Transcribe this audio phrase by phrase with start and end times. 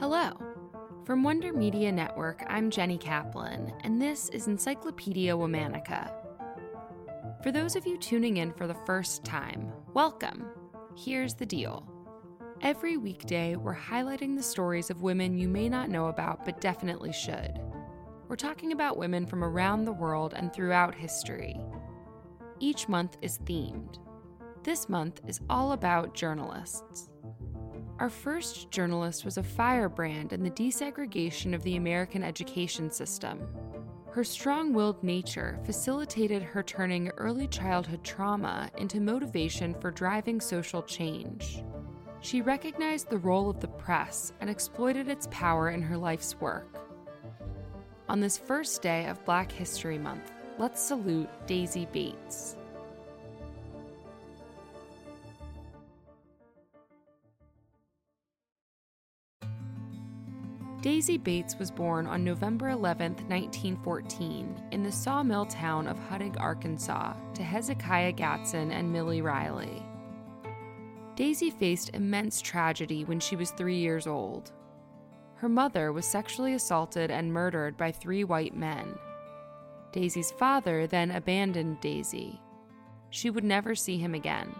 [0.00, 0.30] Hello.
[1.04, 6.12] From Wonder Media Network, I'm Jenny Kaplan, and this is Encyclopedia Womannica.
[7.42, 10.46] For those of you tuning in for the first time, welcome.
[10.96, 11.84] Here's the deal.
[12.60, 17.12] Every weekday, we're highlighting the stories of women you may not know about but definitely
[17.12, 17.58] should.
[18.28, 21.60] We're talking about women from around the world and throughout history.
[22.60, 23.98] Each month is themed.
[24.62, 27.10] This month is all about journalists.
[27.98, 33.44] Our first journalist was a firebrand in the desegregation of the American education system.
[34.12, 40.80] Her strong willed nature facilitated her turning early childhood trauma into motivation for driving social
[40.80, 41.64] change.
[42.20, 46.88] She recognized the role of the press and exploited its power in her life's work.
[48.08, 52.57] On this first day of Black History Month, let's salute Daisy Bates.
[60.80, 67.14] Daisy Bates was born on November 11, 1914, in the sawmill town of Huttig, Arkansas,
[67.34, 69.82] to Hezekiah Gatson and Millie Riley.
[71.16, 74.52] Daisy faced immense tragedy when she was three years old.
[75.34, 78.94] Her mother was sexually assaulted and murdered by three white men.
[79.90, 82.40] Daisy's father then abandoned Daisy.
[83.10, 84.54] She would never see him again.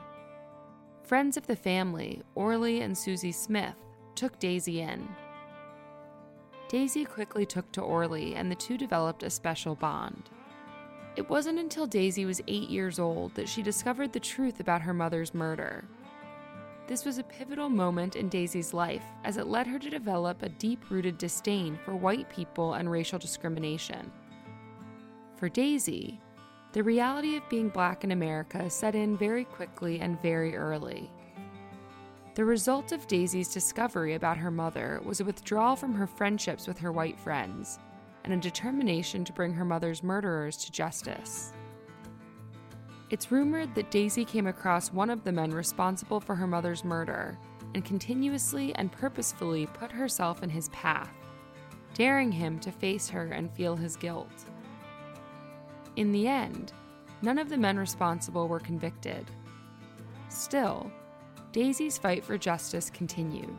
[1.05, 3.77] Friends of the family, Orlee and Susie Smith,
[4.17, 5.09] took Daisy in.
[6.69, 10.29] Daisy quickly took to Orlee, and the two developed a special bond.
[11.17, 14.93] It wasn't until Daisy was eight years old that she discovered the truth about her
[14.93, 15.85] mother's murder.
[16.87, 20.49] This was a pivotal moment in Daisy's life as it led her to develop a
[20.49, 24.13] deep rooted disdain for white people and racial discrimination.
[25.37, 26.21] For Daisy,
[26.73, 31.11] the reality of being black in America set in very quickly and very early.
[32.39, 36.79] The result of Daisy's discovery about her mother was a withdrawal from her friendships with
[36.79, 37.81] her white friends
[38.23, 41.53] and a determination to bring her mother's murderers to justice.
[43.11, 47.37] It's rumored that Daisy came across one of the men responsible for her mother's murder
[47.75, 51.11] and continuously and purposefully put herself in his path,
[51.93, 54.45] daring him to face her and feel his guilt.
[55.97, 56.73] In the end,
[57.21, 59.29] none of the men responsible were convicted.
[60.29, 60.89] Still,
[61.53, 63.57] Daisy's fight for justice continued.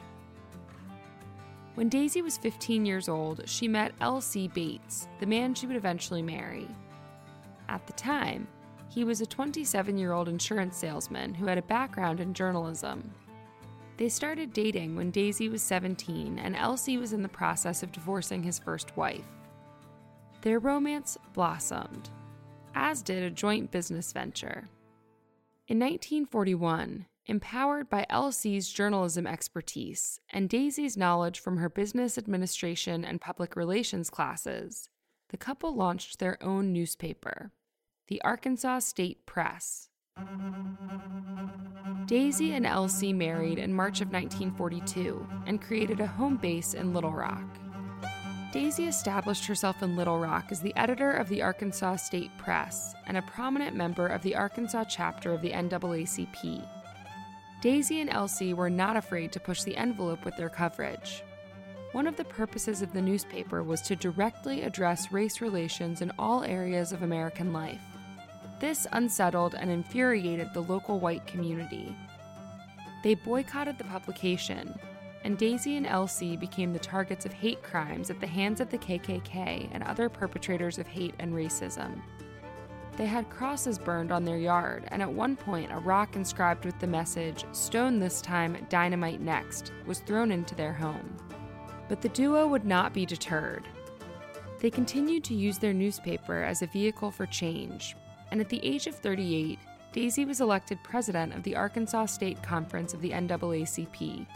[1.76, 4.48] When Daisy was 15 years old, she met L.C.
[4.50, 6.68] Bates, the man she would eventually marry.
[7.68, 8.48] At the time,
[8.90, 13.12] he was a 27 year old insurance salesman who had a background in journalism.
[13.98, 16.98] They started dating when Daisy was 17 and L.C.
[16.98, 19.28] was in the process of divorcing his first wife.
[20.42, 22.10] Their romance blossomed,
[22.76, 24.70] as did a joint business venture.
[25.68, 33.22] In 1941, Empowered by L.C.'s journalism expertise and Daisy's knowledge from her business administration and
[33.22, 34.90] public relations classes,
[35.29, 37.51] the couple launched their own newspaper,
[38.07, 39.90] the Arkansas State Press.
[42.07, 43.13] Daisy and L.C.
[43.13, 47.46] married in March of 1942 and created a home base in Little Rock.
[48.51, 53.17] Daisy established herself in Little Rock as the editor of the Arkansas State Press and
[53.17, 56.78] a prominent member of the Arkansas chapter of the NAACP.
[57.62, 58.53] Daisy and L.C.
[58.53, 61.24] were not afraid to push the envelope with their coverage.
[61.92, 66.44] One of the purposes of the newspaper was to directly address race relations in all
[66.46, 67.81] areas of American life.
[68.62, 71.94] This unsettled and infuriated the local white community.
[73.03, 74.74] They boycotted the publication,
[75.26, 76.38] and Daisy and L.C.
[76.38, 80.78] became the targets of hate crimes at the hands of the KKK and other perpetrators
[80.78, 82.02] of hate and racism.
[83.00, 86.78] They had crosses burned on their yard, and at one point, a rock inscribed with
[86.80, 91.16] the message, Stone this time, dynamite next, was thrown into their home.
[91.88, 93.70] But the duo would not be deterred.
[94.59, 97.96] They continued to use their newspaper as a vehicle for change,
[98.32, 99.59] and at the age of 38,
[99.94, 104.28] Daisy was elected president of the Arkansas State Conference of the NAACP.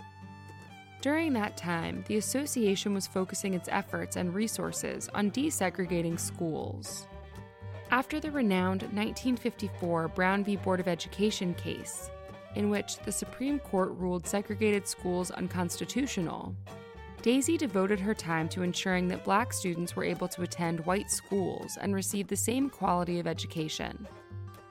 [1.01, 7.07] During that time, the association was focusing its efforts and resources on desegregating schools.
[7.93, 10.55] After the renowned 1954 Brown v.
[10.55, 12.09] Board of Education case,
[12.55, 16.55] in which the Supreme Court ruled segregated schools unconstitutional,
[17.21, 21.77] Daisy devoted her time to ensuring that black students were able to attend white schools
[21.79, 24.07] and receive the same quality of education.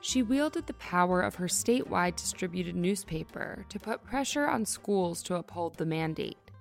[0.01, 5.35] She wielded the power of her statewide distributed newspaper to put pressure on schools to
[5.35, 6.51] uphold the mandate.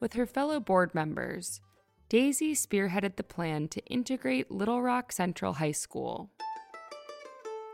[0.00, 1.60] With her fellow board members,
[2.08, 6.30] Daisy spearheaded the plan to integrate Little Rock Central High School.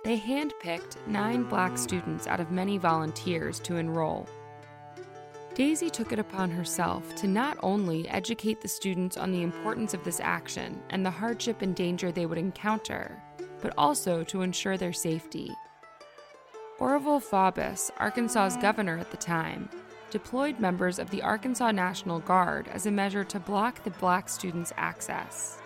[0.02, 4.28] They handpicked nine black students out of many volunteers to enroll.
[5.54, 10.02] Daisy took it upon herself to not only educate the students on the importance of
[10.02, 13.22] this action and the hardship and danger they would encounter,
[13.62, 15.48] but also to ensure their safety.
[16.81, 19.69] Orval Faubus, Arkansas's governor at the time,
[20.14, 24.72] deployed members of the Arkansas National Guard as a measure to block the black students'
[24.76, 25.58] access.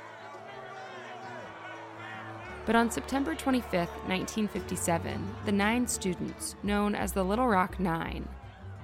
[2.65, 8.27] But on September 25, 1957, the nine students, known as the Little Rock Nine,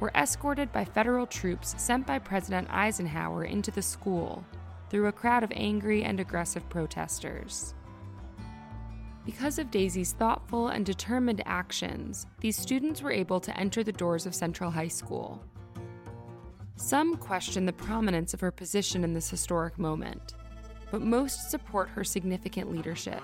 [0.01, 4.45] were escorted by federal troops sent by President Eisenhower into the school
[4.91, 7.75] through a crowd of angry and aggressive protesters.
[9.25, 14.27] Because of Daisy's thoughtful and determined actions, these students were able to enter the doors
[14.27, 15.43] of Central High School.
[16.77, 20.35] Some question the prominence of her position in this historic moment,
[20.91, 23.23] but most support her significant leadership.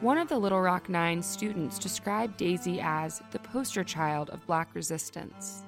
[0.00, 4.74] One of the Little Rock Nine students described Daisy as the poster child of black
[4.74, 5.62] resistance.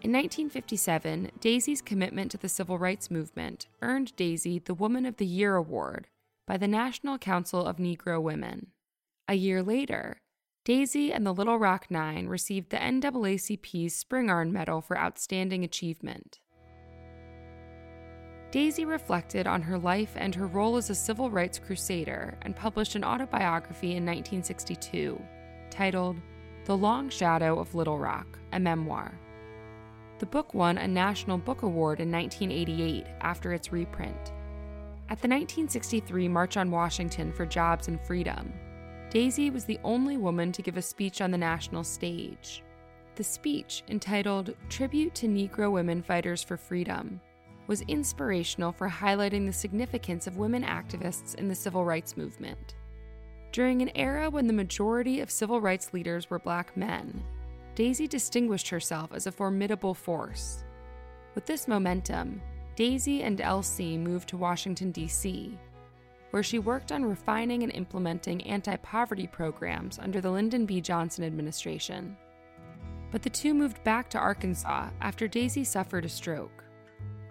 [0.00, 5.26] In 1957, Daisy's commitment to the civil rights movement earned Daisy the Woman of the
[5.26, 6.08] Year award
[6.46, 8.68] by the National Council of Negro Women.
[9.28, 10.22] A year later,
[10.68, 16.40] Daisy and the Little Rock Nine received the NAACP's Spingarn Medal for Outstanding Achievement.
[18.50, 22.96] Daisy reflected on her life and her role as a civil rights crusader and published
[22.96, 25.18] an autobiography in 1962
[25.70, 26.20] titled
[26.66, 29.18] The Long Shadow of Little Rock, a memoir.
[30.18, 34.34] The book won a National Book Award in 1988 after its reprint.
[35.08, 38.52] At the 1963 March on Washington for Jobs and Freedom,
[39.10, 42.62] Daisy was the only woman to give a speech on the national stage.
[43.14, 47.20] The speech, entitled Tribute to Negro Women Fighters for Freedom,
[47.66, 52.74] was inspirational for highlighting the significance of women activists in the civil rights movement.
[53.50, 57.24] During an era when the majority of civil rights leaders were black men,
[57.74, 60.64] Daisy distinguished herself as a formidable force.
[61.34, 62.42] With this momentum,
[62.76, 63.96] Daisy and L.C.
[63.96, 65.58] moved to Washington, D.C.,
[66.30, 70.80] where she worked on refining and implementing anti poverty programs under the Lyndon B.
[70.80, 72.16] Johnson administration.
[73.10, 76.64] But the two moved back to Arkansas after Daisy suffered a stroke.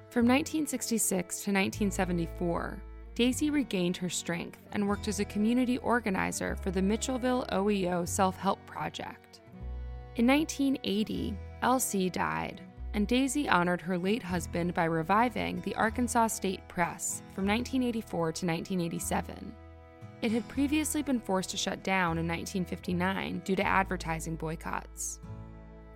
[0.10, 2.82] From 1966 to 1974,
[3.14, 8.38] Daisy regained her strength and worked as a community organizer for the Mitchellville OEO Self
[8.38, 9.42] Help Project.
[10.16, 12.10] In 1980, L.C.
[12.10, 12.62] died,
[12.98, 18.46] and Daisy honored her late husband by reviving the Arkansas State Press from 1984 to
[18.48, 19.54] 1987.
[20.24, 25.20] It had previously been forced to shut down in 1959 due to advertising boycotts.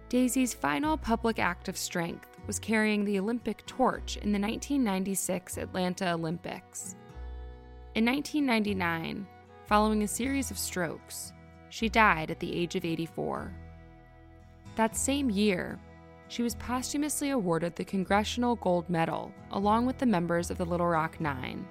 [0.10, 6.14] Daisy's final public act of strength was carrying the Olympic torch in the 1996 Atlanta
[6.14, 6.98] Olympics.
[7.96, 9.26] In 1999,
[9.66, 11.34] following a series of strokes,
[11.70, 13.52] she died at the age of 84.
[14.76, 15.80] That same year,
[16.32, 20.88] she was posthumously awarded the Congressional Gold Medal along with the members of the Little
[20.88, 21.68] Rock Nine.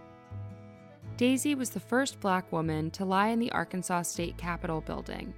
[1.17, 5.35] Daisy was the first black woman to lie in the Arkansas State Capitol building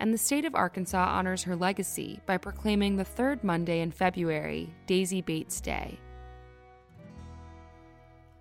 [0.00, 4.74] and the state of Arkansas honors her legacy by proclaiming the third Monday in February
[4.86, 6.00] Daisy Bates Day.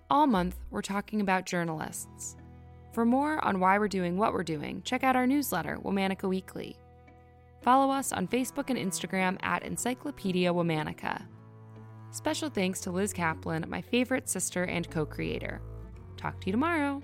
[0.09, 2.37] All month, we're talking about journalists.
[2.93, 6.77] For more on why we're doing what we're doing, check out our newsletter, Womannica Weekly.
[7.61, 11.25] Follow us on Facebook and Instagram at Encyclopedia Womannica.
[12.12, 15.62] Special thanks to Liz Kaplan, my favorite sister and co creator.
[16.17, 17.01] Talk to you tomorrow.